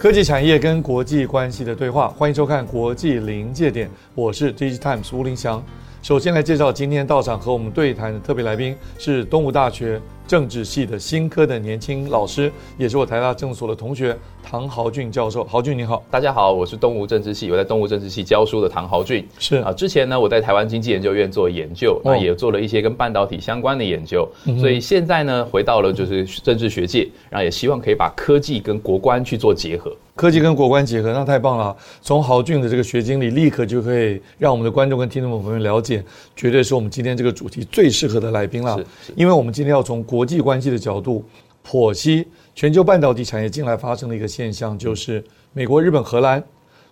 [0.00, 5.62] 科技产业跟国际关系的对话，欢迎收看《国际临界点》，我是 DigiTimes 吴林祥。
[6.00, 10.00] 首先来介绍今天到场和我们对谈的特别来宾，是东吴大学
[10.30, 15.42] 政治系的新科的年轻老师，也是我台大政所的同学唐豪俊教授。
[15.42, 19.26] 豪俊你好，大家好，我是东吴政治系，我在东吴政治系教书的唐豪俊。
[19.40, 29.92] 是啊，之前呢我在台湾经济研究院做研究，那、哦、也做了一些跟半导体相关的研究，嗯、所以现在呢回到了就是政治学界，然后也希望可以把科技跟国关去做结合。
[30.14, 31.74] 科技跟国关结合，那太棒了！
[32.02, 36.04] 从豪俊的这个学经历，立刻就可以让我们的观众跟听众朋友们了解，
[36.36, 38.78] 绝对是我们今天这个主题最适合的来宾了。
[39.16, 41.24] 因为我们今天要从国国际关系的角度
[41.66, 46.44] 剖析全球半导体产业近来发生的一个现象，就是美国、日本、荷兰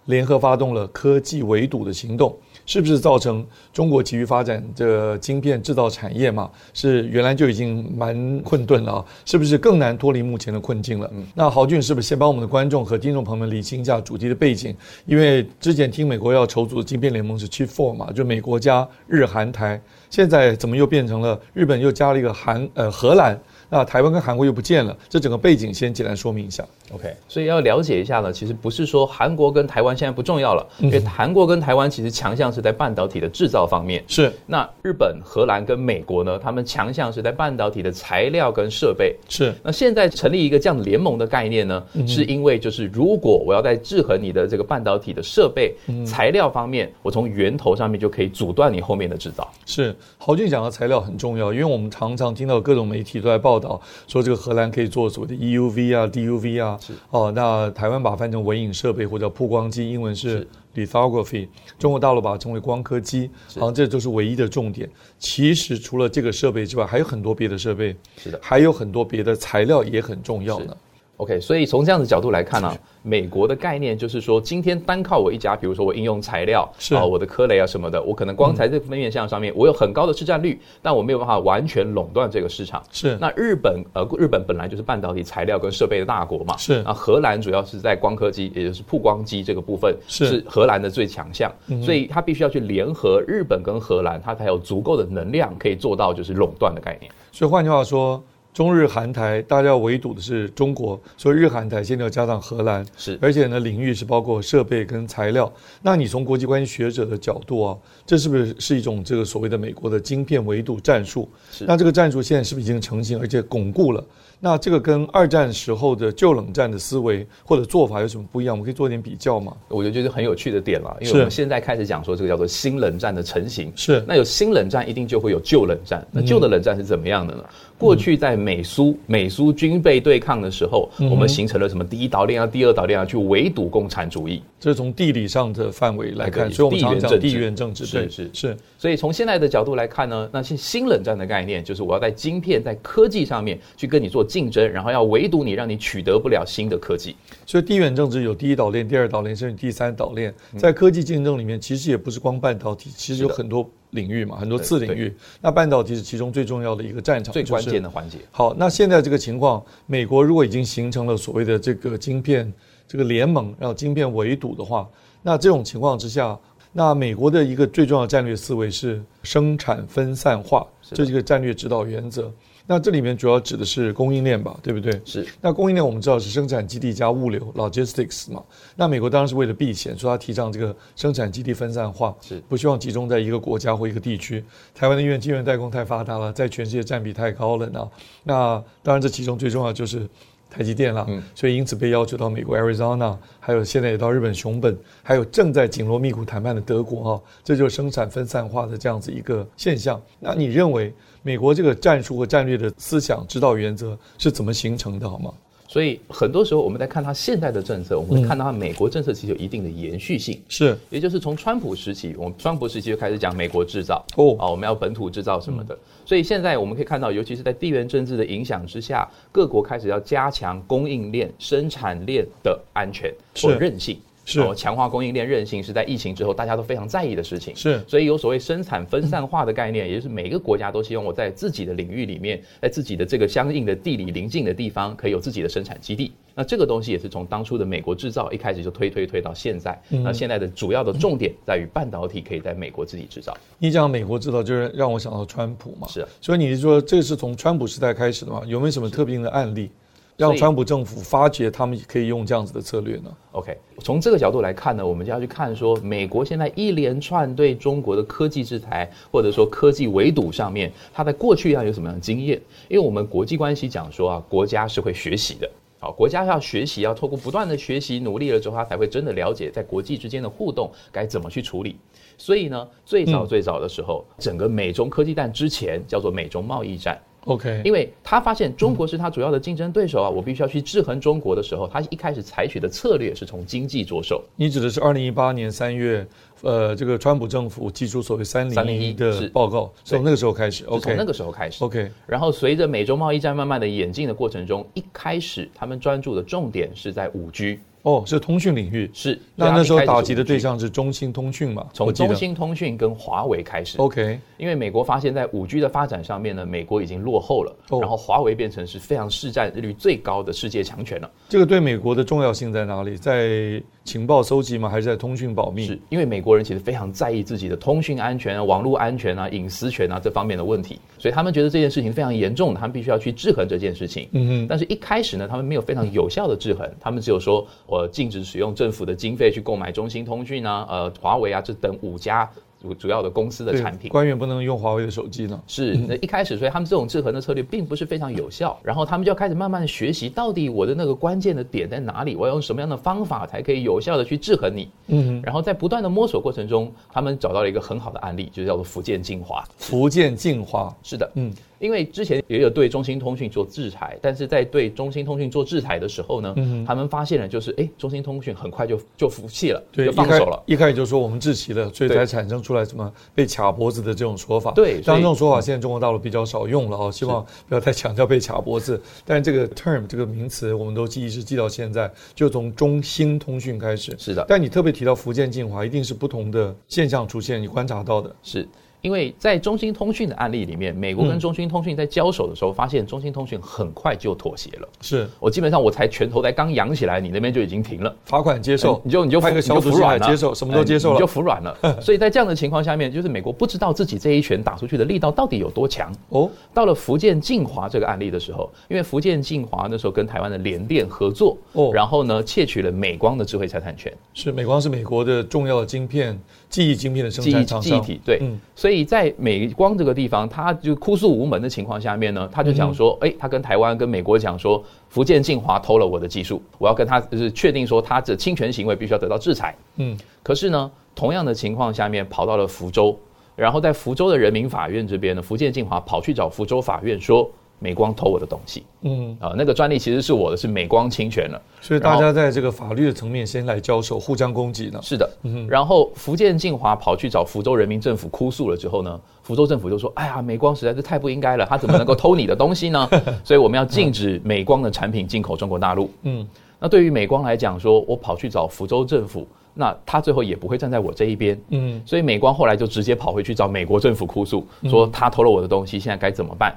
[0.06, 2.34] 联合发动了科技围堵的行动。
[2.68, 6.50] 是不是造成中国急于发展的晶片制造产业嘛？
[6.74, 11.10] 是原来就已经蛮困顿了啊，是不是更难脱离目前的困境了？
[11.14, 14.76] 嗯，那豪俊是不是先帮我们的观众和听众朋友们理清一下主题的背景？
[15.06, 19.80] 因为之前听美国要筹组的晶片联盟是 Chip Four 嘛，就美国加日韩台，
[20.10, 23.40] 现在怎么又变成了日本又加了一个韩呃荷兰？
[23.70, 26.64] 那台湾跟韩国又不见了，这整个背景先简单说明一下。
[26.90, 34.02] OK，所以要了解一下呢，其实不是说韩国跟台湾现在不重要了，因为韩国跟台湾其实强项是在半导体的制造方面。
[34.08, 34.32] 是。
[34.46, 39.14] 那日本、荷兰跟美国呢，他们强项是在半导体的材料跟设备。
[39.28, 39.52] 是。
[39.62, 45.74] 那现在成立一个这样联盟的概念呢，是因为就是如果我要在制衡你的这个半导体的设备、
[46.06, 49.46] 材料方面，我从源头上面就可以阻断你后面的制造。
[49.66, 49.94] 是。
[50.16, 53.57] 豪俊讲的材料很重要，因为我们常常听到各种媒体都在报。
[53.58, 57.32] 报道说，这个荷兰可以做所谓的 EUV 啊、DUV 啊，是哦。
[57.34, 61.48] 那台湾把它翻成微影设备或者曝光机，英文是 lithography。
[61.78, 64.88] 中国大陆把它称为光刻机，好像这都是唯一的重点。
[65.18, 70.76] 其实除了这个设备之外，还有很多别的设备，是的，还有很多别的材料也很重要呢。
[71.18, 82.80] OK，所以从这样的角度来看呢、啊，美国的概念就是说，今天单靠我一家，比如说我应用材料是啊，我的科雷啊什么的，我可能光在这面向上面，我有很高的市占率，但我没有办法完全垄断这个市场。
[82.92, 83.18] 是。
[83.20, 86.56] 那日本呃，日本本来就是半导体材料跟设备的大国嘛。
[86.56, 86.84] 是。
[86.84, 91.52] 那荷兰主要是在光刻机，也就是曝光机这个部分是荷兰的最强项，
[91.82, 97.10] 所以它必须要去联合日本跟荷兰，它才有足够的能量可以做到就是垄断的概念。
[97.32, 98.22] 所以换句话说。
[98.52, 105.52] 中日韩台，大家要围堵的是中国，所以日韩台现在要加上荷兰，是，而且呢，领域是包括设备跟材料。
[105.80, 111.28] 那你从国际关系学者的角度啊，这是不是是一种这个所谓的美国的晶片围堵战术？
[111.52, 114.04] 是，那这个战术现在是不是已经成型，而且巩固了？
[114.40, 118.54] 那这个跟二战时候的旧冷战的思维或者做法有什么不一样？
[118.54, 119.52] 我们可以做一点比较吗？
[119.66, 123.72] 我觉得这是很有趣的点了，因为我们现在开始讲说这个叫做新冷战的成型。
[123.74, 126.06] 是，那有新冷战，一定就会有旧冷战。
[126.12, 127.44] 那旧的冷战是怎么样的呢？
[127.44, 134.42] 嗯、过去在美苏美苏军备对抗的时候，嗯、我们形成了什么第一岛链啊、第二岛链啊，去围堵共产主义。
[134.60, 137.86] 这是从地理上的范围来看，所以我们常讲地缘政治。
[137.86, 138.56] 是是是。
[138.76, 145.08] 所以从现在的角度来看呢，那些新冷战的概念就是我要在晶片、在科技上面去跟你做竞争，然后要。
[145.08, 147.16] 围堵你，让你取得不了新的科技。
[147.46, 150.34] 所以地缘政治有第一岛链、第二岛链，甚至第三岛链。
[150.58, 155.14] 在科技竞争里面，其实也不是光半导体，其实有很多领域嘛，很多次领域。
[155.40, 158.18] 那半导体是其中最重要的一个战场，最关键的环节。
[158.30, 162.52] 好，那现在这个情况，美国如果已经形成了所谓的这个晶片
[162.86, 164.88] 这个联盟，然后晶片围堵的话，
[165.22, 166.38] 那这种情况之下，
[166.72, 172.32] 那美国的一个最重要的战略思维是生产分散化，这是一个战略指导原则。
[172.70, 175.00] 那这里面主要指的是供应链吧，对不对？
[175.02, 175.26] 是。
[175.40, 178.44] 那供应链我们知道是生产基地加物流 （logistics） 嘛。
[178.76, 184.44] 那美国当然是为了避险，说他提倡这个生产基地分散化，是不希望集中在一个国家或一个地区。
[184.74, 187.88] 台湾的因为晶圆代工太发达了，在全世界占比太高了呢。
[188.22, 190.06] 那当然这其中最重要就是
[190.50, 200.00] 台积电了，嗯，所以因此被要求到美国 Arizona，还有现在也到日本熊本，还有正在紧锣密鼓谈判的德国啊，这就是生产分散化的这样子一个现象。
[200.18, 200.92] 那你认为？
[201.20, 205.10] 美国这个战术和战略的思想指导原则是怎么形成的？
[205.10, 205.30] 好吗？
[205.68, 210.40] 所以很多时候我们在看它现在的政策，我们会看到它美国政策其实有一定的延续性。
[210.48, 215.78] 是，也就是从川普时期，我们川普时期就开始讲美国制造哦，啊，我们要本土制造什么的。
[216.06, 223.98] 所以现在我们可以看到，尤其是在地缘政治的影响之下，各国开始要加强供应链、生产链的安全或韧性。
[224.28, 227.56] 是，强化供应链韧性是在疫情之后大家都非常在意的事情。
[227.56, 236.12] 是，所以有所谓生产分散化的概念，也就是每个国家都希望我在自己的领域里面，在自己的这个相应的地理邻近的地方，可以有自己的生产基地。
[236.34, 239.80] 那这个东西也是从当初的美国制造一开始就推推推到现在。
[239.88, 243.36] 那现在的主要的重点在于半导体可以在美国自己制造。
[243.58, 245.88] 你讲美国制造，就是让我想到川普嘛。
[245.88, 248.42] 是啊，所以你是说这是从川普时代开始的吗？
[248.46, 249.70] 有没有什么特别的案例？
[250.18, 262.36] 让川普政府发觉他们可以用这样子的策略呢？OK，从这个角度来看呢，我们就要去看说，美国现在一连串对中国的科技制裁，或者说科技围堵上面，它在过去要有什么样的经验？
[262.68, 265.48] 因为我们国际关系讲说啊，国家是会学习的，
[265.78, 271.76] 好，国家要学习，要透过不断的学习努力了之后，他才会真的了解在国际之间的互动该怎么去处理。
[272.16, 277.00] 所以呢，最早最早的时候，嗯、整个美中科技战之前叫做美中贸易战。
[277.28, 284.24] OK，因为他发现中国是他主要的竞争对手啊，我必须要去制衡中国的时候，他一开始采取的策略是从经济着手。
[284.34, 286.06] 你指的是二零一八年三月，
[286.40, 290.64] 呃，这个川普政府提出所谓“三零一”的报告，从那个时候开始。
[290.64, 291.62] OK，从那个时候开始。
[291.62, 297.58] OK，然后随着美洲贸易战慢慢的演进的过程中，一开始他们专注的重点是在五 G。
[297.82, 301.66] 哦，是通讯领域是，那那时候打击的对象是中兴通讯嘛？
[301.72, 303.78] 从中兴通讯跟华为开始。
[303.78, 311.10] OK，因为美国发现，在五 G 的发展上面呢，美国已经落后了，哦、然后华为变成是非常市占率最高的世界强权了。
[311.28, 312.96] 这个对美国的重要性在哪里？
[312.96, 314.68] 在情报收集吗？
[314.68, 315.66] 还是在通讯保密？
[315.66, 324.08] 是因为美国人其实非常在意自己的通讯安全啊、网络安全啊、隐私权啊这方面的问题，所以他们觉得这件事情非常严重，他们必须要去制衡这件事情。
[324.10, 324.46] 嗯哼。
[324.48, 328.48] 但是一开始呢，他们没有非常有效的制衡，他们只有说我禁止使用。
[328.48, 332.26] 用政府的经费去购买中兴通讯啊，呃，华为啊，这等五家
[332.60, 333.90] 主主要的公司的产品。
[333.90, 335.40] 官员不能用华为的手机呢？
[335.46, 338.58] 是，那一开始，所以他们这种制衡的策略并不是非常有效。
[338.62, 342.16] 然后他们就要开始慢慢的学习，到底我的那个关键的点在哪里？
[342.16, 344.68] 我要用什么样的方法才可以有效的去制衡你？
[344.88, 349.44] 嗯，然后在不断的摸索过程中，他们找到了一个很好的案例，就叫做福建净华。
[349.56, 351.32] 福建净华，是的，嗯。
[351.58, 360.40] 因为之前也有对中兴通讯做制裁，但是在对中兴通讯做制裁的时候呢，嗯、他们发现了就是，哎，中兴通讯很快就就服气了，对，就放手了。
[360.46, 364.52] 一开始就说我们制齐了，所以才产生出来什么被卡脖子的这种说法。
[364.52, 368.80] 对，当然这种说法现在中国大陆比较少用了啊，希望不要太强调被卡脖子。
[369.04, 373.94] 但是这个 term 这个名词，我们都记忆是记到现在，就从中兴通讯开始。
[373.98, 374.24] 是的。
[374.26, 378.48] 但你特别提到福建晋华，一定是不同的现象出现，你观察到的是。
[378.80, 384.68] 因为在中兴通讯的案例里面，美国跟中兴通讯在交手的时候，发现中兴通讯很快就妥协了。
[384.80, 391.56] 是我基本上我才拳头才刚扬起来，你那边就已经停了，罚款接受，你就你就派个小组来接受，什么都接受了，你就服软了。
[391.82, 395.92] 所以在这样的情况下面，就是美国不知道自己这一拳打出去的力道到底有多强。
[396.10, 403.92] 哦，到了福建晋华这个案例的时候，因为福建晋华那时候跟台湾的联电合作，哦，然后呢窃取了美光的智慧财产权。
[404.14, 406.18] 是美光是美国的重要的晶片。
[406.48, 422.94] 记忆晶片的生产厂商，记忆体对，嗯，所以在美光这个地方，他就哭诉无门的情况下面呢，他就讲说，哎、嗯，他跟台湾跟美国讲说，福建晋华偷了我的技术，我要跟他就是确定说他的侵权行为必须要得到制裁，嗯，可是呢，同样的情况下面跑到了福州，
[423.34, 427.26] 然后在福州的人民法院这边呢，福建晋华跑去找福州法院说。
[427.58, 434.78] 美光偷我的东西，嗯啊，那个专利其实是我的，是美光侵权了，所以大家在这个法律的层面先来交手，互相攻击呢。
[434.82, 442.88] 是的，嗯，然后福建晋华跑去找福州人民政府哭诉了之后呢，福州政府就说：“哎呀，美光实在是太不应该了，他怎么能够偷你的东西呢？
[443.24, 446.26] 所以我们要禁止美光的产品进口中国大陆。”嗯，
[446.60, 451.38] 那对于美光来讲，说我跑去找福州政府，那他最后也不会站在我这一边。
[451.48, 456.56] 嗯，所以美光后来就直接跑回去找美国政府哭诉，说他偷了我的东西，现在该怎么办？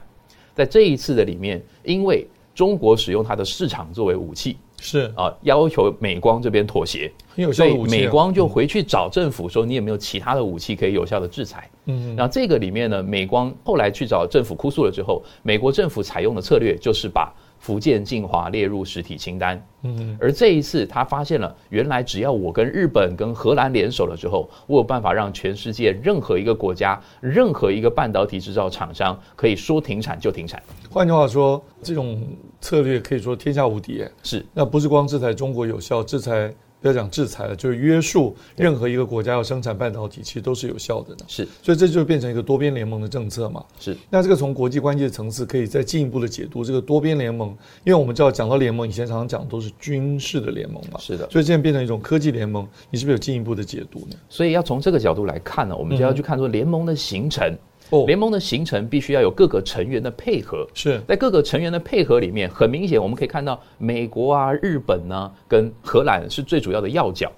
[0.54, 5.12] 在这一次的里面，因为中国使用它的市场作为武器，是。
[5.16, 30.60] 啊，要求美光这边妥协，很有效的武器，所以美光就回去找政府说：“你有没有其他的武器可以有效的制裁？”嗯，然后这个里面呢，美光后来去找政府哭诉了之后，美国政府采用的策略就是把福建晋华列入实体清单，嗯，而这一次他发现了，原来只要我跟日本、跟荷兰联手了之后，我有办法让全世界任何一个国家、任何一个半导体制造厂商可以说停产就停产。
[30.90, 32.28] 换句话说，这种
[32.60, 34.04] 策略可以说天下无敌。
[34.24, 36.52] 是，那不是光制裁中国有效，制裁
[36.82, 41.26] 不要讲制裁了，就是约束任何一个国家要生产半导体，其实都是有效的呢。
[41.28, 43.64] 是，所以这就变成一个多边联盟的政策嘛。
[43.80, 47.50] 是，那这个从国际关系的层次可以再进一步的解读这个多边联盟，
[47.84, 51.00] 因为我们知道讲到联盟，以前常常讲都是军事的联盟嘛。
[51.00, 54.16] 是的，所以现在变成一种科技联盟，你是不是有进一步的解读呢？
[54.28, 57.48] 所以要从这个角度来看呢，我们就要去看说联盟的形成。
[57.48, 57.60] 嗯
[57.92, 60.66] 哦，联盟的形成必须要有各个成员的配合。
[60.74, 67.32] 是在各个成员的配合里面，很明显我们可以看到，美国啊、日本呢、啊、跟荷兰是最主要的要角。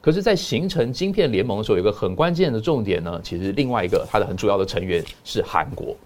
[0.00, 5.96] 可是，在形成晶片联盟的时候，有一个很关键的重点呢，其实另外一个它的很主要的成员是韩国。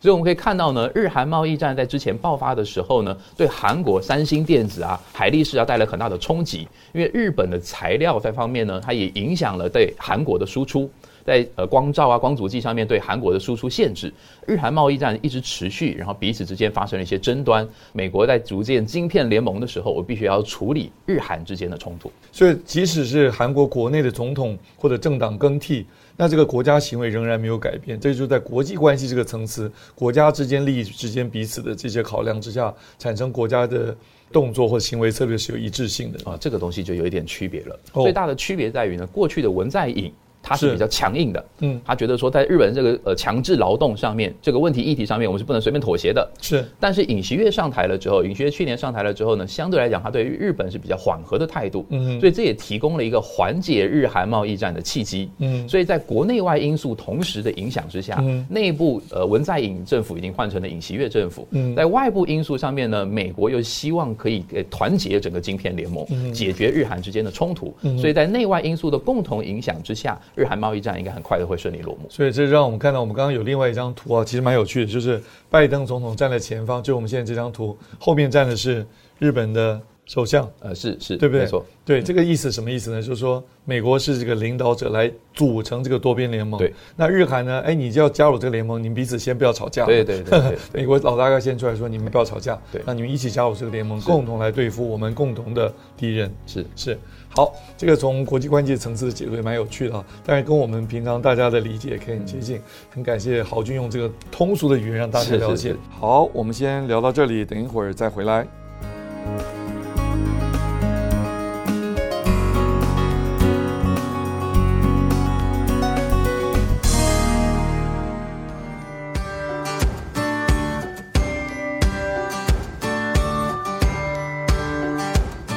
[0.00, 10.88] 所以我们可以看到呢，日韩贸易战在之前爆发的时候呢，对韩国三星电子啊、海力士啊带来很大的冲击，因为日本的材料在方面呢，它也影响了对韩国的输出。
[11.30, 14.12] 在呃光照啊光阻剂上面对韩国的输出限制，
[14.48, 17.64] 日韩贸易战一直持续，然后彼此之间发生了一些争端。
[17.92, 22.10] 美国在组建晶片联盟的时候，我必须要处理日韩之间的冲突。
[22.32, 28.00] 所以，即使是韩国国内的总统或者政党更替，那这个国家行为仍然没有改变。
[28.00, 33.96] 这就是在国际关系这个层次，国家之间利益之间彼此的这些考量之下，产生国家的
[34.32, 36.36] 动作或行为策略是有一致性的啊。
[36.40, 37.78] 这个东西就有一点区别了。
[37.94, 40.12] 最大的区别在于呢，过去的文在寅。
[40.42, 46.64] 他是比较强硬的，嗯，他觉得说在日本这个呃强制劳动上面这个问题议题上面，我们是不能随便妥协的，是。
[46.78, 75.20] 但是尹锡悦上台了之后，尹锡悦去年上台了之后呢，相对来讲，他对于日本是比较缓和的态度，嗯，所以这也提供了一个缓解日韩贸易战的契机，嗯，所以在国内外因素同时的影响之下，嗯，内部呃文在寅政府已经换成了尹锡悦政府，嗯，在外部因素上面呢，美国又希望可以给团结整个晶片联盟，嗯，解决日韩之间的冲突，嗯，所以在内外因素的共同影响之下，日韩贸易战应该很快的会顺利落幕，所以这让我们看到，我们刚刚有另外一张图啊，其实蛮有趣的，就是
[75.50, 78.86] 拜登总统站在前方，就我们现在这张图后面站的是
[79.18, 81.42] 日本的首相，呃，是是，对不对？
[81.44, 83.00] 没错，对这个意思什么意思呢？
[83.00, 87.60] 就是说美国是这个领导者来组成这个多边联盟，对，那日韩呢？
[87.60, 96.98] 哎，你就要加入这个联盟，你们彼此先不要吵架，对对对，对， 美国老大哥先出来说，你们不要吵架，对，那你们一起加入这个联盟，共同来对付我们共同的敌人，是是。
[97.28, 102.60] 好，这个从国际关系层次的解读也蛮有趣的啊，当然跟我们平常大家的理解也可以很接近。
[102.92, 105.56] 很感谢豪军用这个通俗的语言让大家了解。
[105.56, 105.76] 是是是。
[106.00, 108.44] 好，我们先聊到这里，等一会儿再回来。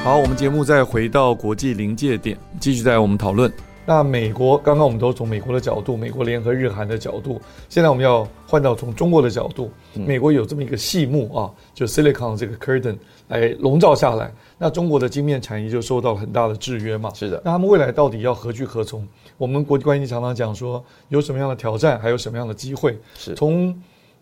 [0.04, 3.50] 好，我们节目再回到国际临界点，继续在我们讨论。
[3.86, 9.72] 那美国刚刚我们都从美国的角度，美国联合日韩的角度，现在我们要换到从中国的角度。
[9.94, 12.98] 美国有这么一个细幕啊，就 Silicon 这个 curtain
[13.30, 17.10] 来笼罩下来，那中国的晶面产业就受到了很大的制约嘛。
[17.14, 17.42] 是的。
[17.46, 19.08] 那他们未来到底要何去何从？
[19.38, 23.00] 我们国际关系常常讲说，有什么样的挑战，还有什么样的机会？
[23.16, 23.74] 是从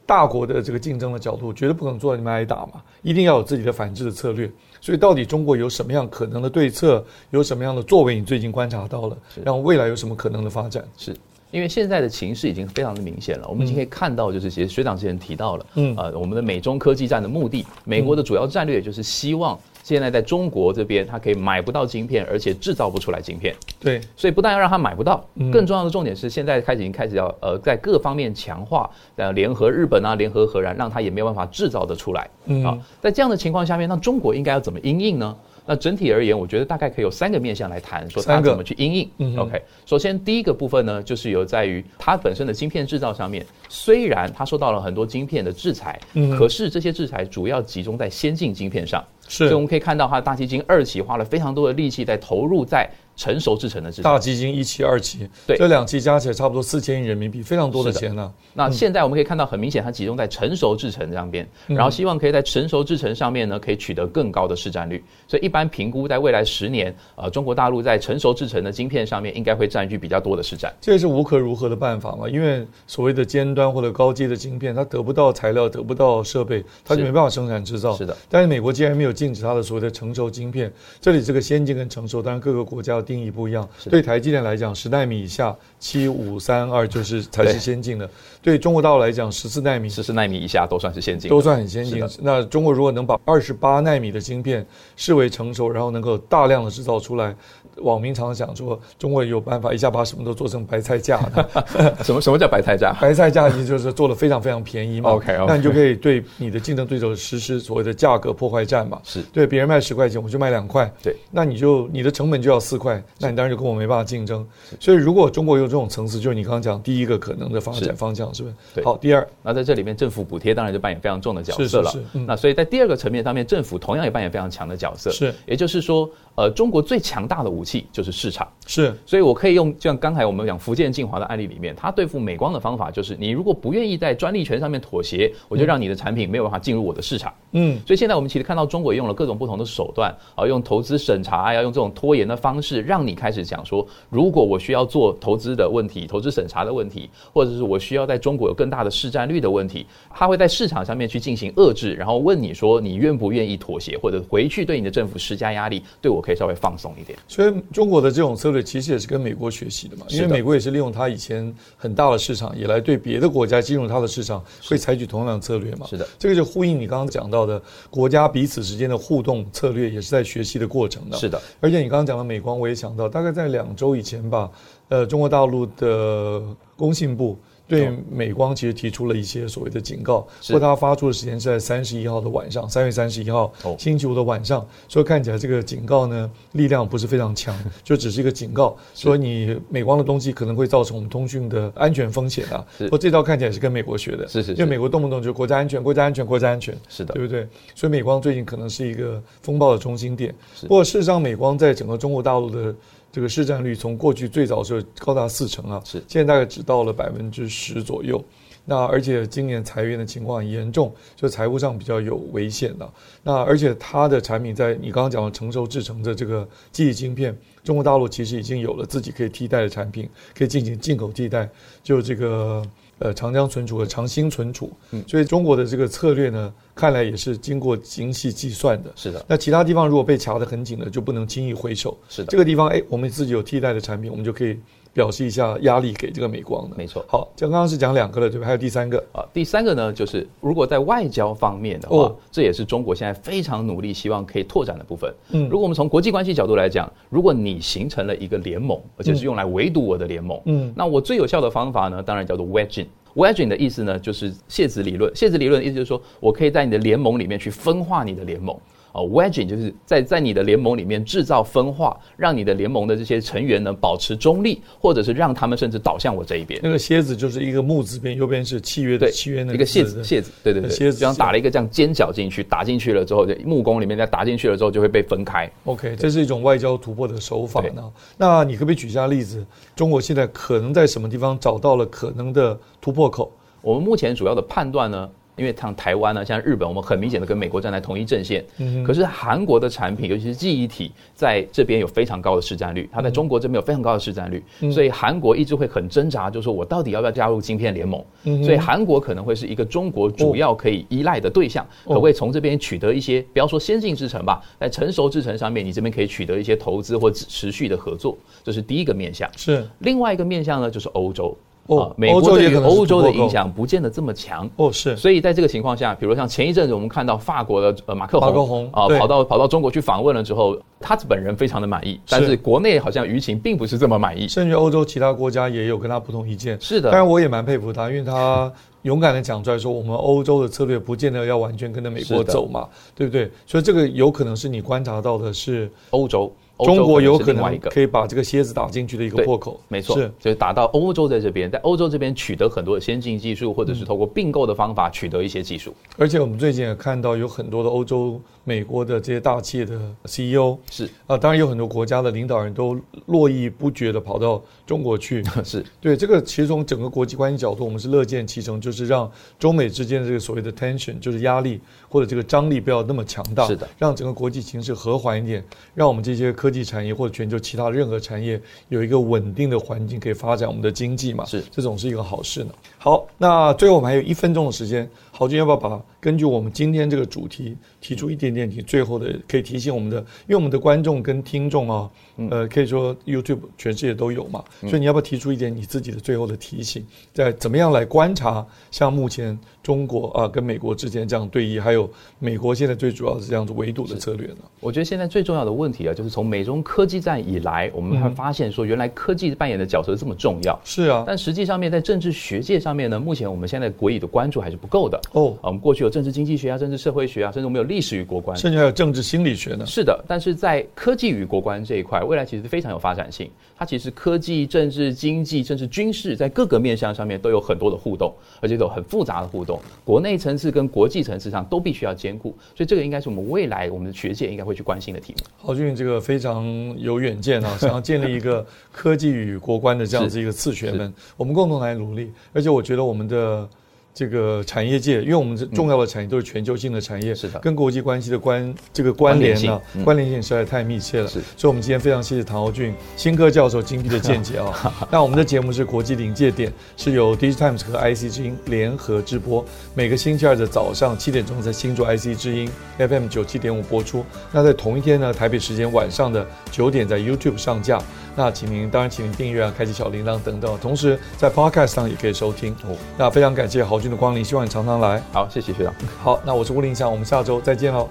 [0.05, 4.51] 大国的这个竞争的角度，绝对不可能坐在你们挨打嘛，一定要有自己的反制的策略。
[4.81, 7.05] 所以，到底中国有什么样可能的对策？
[7.29, 8.15] 有什么样的作为？
[8.15, 10.83] 你最近观察到了，然后未来有什么可能的发展？
[10.97, 11.15] 是
[11.51, 13.47] 因为现在的情势已经非常的明显了。
[13.47, 19.57] 我们已经可以看到，就是其实学长之前提到了，嗯，呃，我们的美中科技战的目的，美国的主要战略就是希望。
[19.83, 23.53] 现在在中国这边，它可以买不到晶片，而且制造不出来晶片。
[23.79, 32.29] 对，所以不但要让它买不到，更重要的重点是，现在开始已经开始要呃，在各方面强化，呃，联合日本啊，联合荷兰，让它也没有办法制造的出来。
[32.45, 35.35] 嗯，啊，在这样的情况下面，那中国应该要怎么应应呢？
[35.71, 39.09] 那整体而言，我觉得大概可以有三个面向来谈，说它怎么去应应。
[39.19, 49.01] 嗯，OK，首先第一个部分呢，就是有在于它本身的晶片制造上面，虽然它受到了很多晶片的制裁，嗯，可是这些制裁主要集中在先进晶片上。
[49.29, 52.89] 是，所以我们可以看到，它的大基金二期花了非常多的力气在投入在
[53.21, 54.11] 成熟制成的制造。
[54.11, 58.33] 大基金一期、二期，对，这两期加起来差不多四千亿人民币，非常多的钱呢、啊。
[58.55, 65.03] 那现在我们可以看到，很明显它集中在成熟制成上边，然后希望可以在成熟制成上面呢，可以取得更高的市占率。
[65.27, 70.73] 所以一般评估，在未来十年，呃，中国大陆在成熟制成的晶片上面，应该会占据比较多的市占。
[70.81, 77.95] 这也是无可如何的办法嘛，因为所谓的尖端或者高阶的晶片，它得不到材料，得不到设备，它就没办法生产制造。
[77.95, 78.17] 是的。
[78.27, 83.67] 但是美国既然没有禁止它的所谓的成熟晶片，这里这个先进跟成熟，当然各个国家的定义不一样。
[83.89, 88.09] 对台积电来讲，十纳米以下，七五三二就是才是先进的。
[88.41, 92.01] 对中国大陆来讲，十四纳米、十四纳米以下都算是先进，都算很先进。
[92.21, 97.35] 那中国如果能把二十八纳米的晶片视为成熟，然后能够大量的制造出来，
[97.77, 101.49] 网民常常讲说，中国有办法一下把什么都做成白菜价的。
[102.03, 102.93] 什么什么叫白菜价？
[103.01, 105.11] 白菜价其实就是做的非常非常便宜嘛。
[105.11, 108.99] OK，那.你就可以对你的竞争对手实施所谓的价格破坏战嘛。
[109.03, 110.91] 是对别人卖十块钱，我就卖两块。
[111.03, 114.47] 对，那你就你的成本就要四块，那你当然就跟我没办法竞争。
[114.79, 118.55] 所以如果中国有这种层次，就是你刚刚讲第一个可能的发展方向，是，是不是？
[118.75, 118.83] 对。
[118.83, 121.89] 好，第二，那在这里面政府补贴当然就扮演非常重的角色了。
[121.89, 122.09] 是是是。
[122.15, 125.09] 嗯、那所以在第二个层面上面，政府同样也扮演非常强的角色。
[125.09, 126.07] 是，也就是说。
[126.41, 137.31] 呃，中国最强大的武器就是市场，是，所以我可以用就像刚才我们讲福建晋华的案例里面，他对付美光的方法就是，你如果不愿意在专利权上面妥协，我就让你的产品没有办法进入我的市场。
[137.51, 157.17] 嗯，所以现在我们其实看到中国也用了各种不同的手段啊，用投资审查，要用这种拖延的方式，让你开始讲说，如果我需要做投资的问题、投资审查的问题，或者是我需要在中国有更大的市占率的问题，他会在市场上面去进行遏制，然后问你说，你愿不愿意妥协，或者回去对你的政府施加压力，对我可以稍微放松一点。
[157.27, 165.85] 所以中国的这种策略其实也是跟美国学习的嘛，因为美国也是利用它以前很大的市场，也来对别的国家进入它的市场会采取同样的策略嘛。
[165.87, 171.17] 是的，这个就呼应你刚刚讲到的国家彼此之间的互动策略，也是在学习的过程的。
[171.17, 174.49] 是的，而且你刚刚讲的美光，我也想到，大概在两周以前吧，
[174.89, 176.41] 呃，中国大陆的
[176.75, 177.37] 工信部。
[177.71, 192.65] 对美光其实提出了一些所谓的警告，不过它发出的时间是在三十一号的晚上，三月三十一号星期五的晚上，所以看起来这个警告呢力量不是非常强， 就只是一个警告，说你美光的东西可能会造成我们通讯的安全风险啊。
[192.77, 197.47] 不过这招看起来是跟美国学的，是是，因为美国动不动就国家安全、国家安全、国家安全，是的，对不对？
[197.73, 200.33] 所以美光最近可能是一个风暴的中心点。
[200.61, 202.75] 不过事实上，美光在整个中国大陆的。
[203.11, 208.23] 这个市占率从过去最早时候高达四成啊，是现在大概只到了百分之十左右。
[208.63, 212.89] 那而且今年裁员的情况很严重，就财务上比较有危险的。
[213.23, 221.49] 那而且它的产品在你刚刚讲的成熟制成的这个记忆晶片，中国大陆其实已经有了自己可以替代的产品，可以进行进口替代。
[221.83, 222.63] 就这个。
[223.01, 228.91] 呃，长江存储和长兴存储，嗯，所以中国的这个策略呢，看来也是经过精细计算的。
[228.95, 229.25] 是的。
[229.27, 231.97] 那其他地方如果被卡得很紧的，就不能轻易回手。
[232.07, 232.27] 是的。
[232.27, 234.57] 这个地方，哎，我们自己有替代的产品，我们就可以。
[234.93, 237.03] 表示一下压力给这个美光的，没错。
[237.07, 238.45] 好，就刚刚是讲两个了，对吧？
[238.45, 245.13] 还有第三个啊，第三个呢，就是如果在外交方面的话，哦，这也是中国现在非常努力，希望可以拓展的部分。
[245.31, 252.87] 嗯，如果我们从国际关系角度来讲，如果你形成了一个联盟，而且是用来围堵我的联盟，嗯，那我最有效的方法呢，当然叫做 wedging。
[253.15, 255.11] wedging 的意思呢，就是楔子理论。
[255.13, 258.57] 楔子理论的意思就是说我可以在你的联盟里面去分化你的联盟。
[258.93, 266.59] 哦，wedging 就是在在你的联盟里面制造分化，让你的联盟的这些成员呢保持中立，或者是让他们甚至倒向我这一边。
[266.61, 275.49] 那个蝎子就是一个木字边，右边是契约的契约那个一个蝎子，蝎子，对对对，蝎子就像打了一个这样尖角进去，打进去了之后，木工里面再打进去了之后就会被分开。
[275.65, 277.91] OK，这是一种外交突破的手法呢。
[278.17, 279.45] 那你可不可以举一下例子？
[279.75, 283.31] 中国现在可能在什么地方找到了可能的突破口？
[283.61, 285.09] 我们目前主要的判断呢？
[285.41, 288.45] 因为像台湾呢，像日本，我们很明显的跟美国站在同一阵线。
[288.59, 288.83] 嗯。
[288.83, 298.05] 可是韩国的产品，尤其是记忆体，在这边有非常高的市占率，它在中国这边有非常高的市占率，所以韩国一直会很挣扎，就是说我到底要不要加入晶片联盟？
[298.25, 298.43] 嗯。
[298.43, 309.27] 所以韩国可能会是一个中国主要可以依赖的对象，可不可以从这边取得一些，不要说先进制程吧，在成熟制程上面，你这边可以取得一些投资或持续的合作，这是第一个面向。
[309.35, 309.67] 是。
[309.79, 311.35] 另外一个面向呢，就是欧洲。
[311.67, 326.59] 哦，美国对于欧洲的影响不见得这么强哦，是，所以在这个情况下，比如像前一阵子我们看到法国的呃马克宏啊跑到跑到中国去访问了之后，他本人非常的满意，但是国内好像舆情并不是这么满意，甚至欧洲其他国家也有跟他不同意见。
[326.59, 333.31] 是的，当然我也蛮佩服他，因为他勇敢的讲出来说，我们欧洲的策略不见得要完全跟着美国走嘛，对不对？
[333.45, 336.33] 所以这个有可能是你观察到的是欧洲。
[336.65, 340.11] 中国有可能可以把这个蝎子打进去的一个破口，没错，是。
[340.19, 345.73] 就是打到欧洲在这边，在欧洲这边取得很多的先进技术，或者是透过并购的方法取得一些技术。
[345.97, 350.89] 而且我们最近也看到有很多的欧洲、美国的这些大企业的 CEO 是。
[351.07, 355.23] 啊，当然有很多国家的领导人都络绎不绝的跑到中国去。
[355.43, 355.65] 是。
[355.79, 365.43] 对这个，其实从整个国际关系角度，我们是乐见其成，就是让中美之间的这个所谓的 tension，就是压力或者这个张力不要那么强大，是的，让整个国际形势和缓一点，
[365.73, 371.25] 让我们这些科技产业或者全球其他任何产业有一个稳定的环境可以发展我们的经济嘛？
[371.25, 372.51] 是，这种是一个好事呢。
[372.77, 381.89] 好，那最后我们还有一分钟的时间，郝军要不要把根据我们今天这个主题提出一点点你最后的可以提醒我们的，因为我们的观众跟听众啊，
[382.29, 386.83] 呃，可以说 YouTube 全世界都有嘛，所以你要不要提出一点你自己的最后的提醒，
[387.13, 394.37] 在怎么样来观察像目前中国啊跟美国之间这样对弈，还有美国现在最主要是这样子围堵的策略呢？
[394.59, 400.59] 我觉得现在最重要的问题啊，就是从美中科技战以来，我们会发现说，原来科技扮演的角色这么重要。
[400.63, 404.99] 是啊，但实际上面在政治学界上面呢，目前我们现在国语的关注还是不够的。
[405.13, 409.65] 哦，啊，我们过去有政治经济学啊，政治社会学啊，甚至我们有历史与国关，甚至还有政治心理学呢。
[409.65, 413.29] 是的，但是在科技与国关这一块，未来其实非常有发展性。
[413.57, 419.50] 它其实科技、政治、经济，甚至军事，在各个面向上面都有很多的互动，而且都有很复杂的互动。
[419.83, 425.23] 国内层次跟国际层次上都必须要兼顾，所以这个应该是我们未来我们的学界应该会去关心的题目。
[425.41, 426.45] 郝俊，这个非常
[426.77, 432.11] 有远见啊， 想要建立一个科技与国关的这样子一个次学门，我们共同来努力。
[432.33, 433.49] 而且我觉得我们的。
[433.93, 441.07] 这个产业界，因为我们重要的产业都是全球性的产业，是的，跟国际关系的关这个关联呢，关联性实在太密切了。
[441.07, 444.73] 是，所以我们今天非常谢谢唐豪俊新科教授精辟的见解啊。
[444.89, 454.05] 那我们的节目是国际临界点，是由 DigiTimes 和 IC 之音联合直播，每个星期二的早上七点钟在新竹 IC 之音 FM 九七点五播出。
[454.31, 457.77] 那在同一天呢，台北时间晚上的九点在 YouTube 上架。
[458.13, 462.75] 那请您当然请您订阅啊，开启小铃铛等等，同时在 Podcast 上也可以收听哦。
[462.97, 465.01] 那非常感谢豪俊的光临，希望你常常来。
[465.11, 465.73] 好，谢谢学长。
[466.01, 467.89] 好，那我是吴林祥，我们下周再见喽。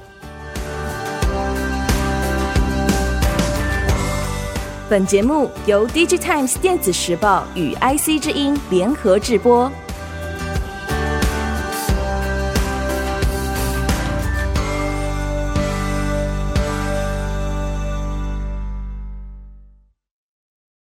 [4.88, 9.70] 本节目由 DigiTimes 电子时报与 IC 之音联合制播。